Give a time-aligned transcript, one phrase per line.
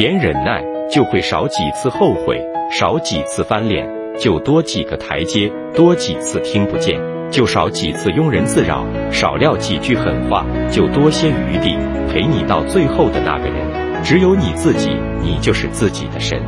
[0.00, 3.86] 点忍耐，就会少几次后悔，少几次翻脸，
[4.18, 6.98] 就多几个台阶，多几次听不见，
[7.30, 8.82] 就少几次庸人自扰，
[9.12, 11.76] 少撂几句狠话，就多些余地
[12.10, 14.02] 陪你到最后的那个人。
[14.02, 14.88] 只有你自己，
[15.20, 16.40] 你就是自己的神。